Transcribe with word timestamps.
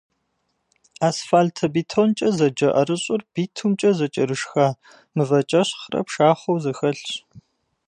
Асфальтобетонкӏэ 1.07 2.29
зэджэ 2.37 2.69
ӏэрыщӏыр 2.73 3.21
битумкӏэ 3.33 3.91
зэкӏэрышха 3.97 4.65
мывэкӏэщхърэ 5.15 6.01
пшахъуэу 6.07 6.61
зэхэлъщ. 6.63 7.01